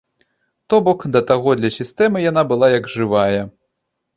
То 0.73 0.79
бок, 0.87 1.03
да 1.17 1.21
таго 1.31 1.53
для 1.61 1.71
сістэмы 1.77 2.25
яна 2.31 2.43
была 2.53 2.67
як 2.79 2.91
жывая! 2.97 3.41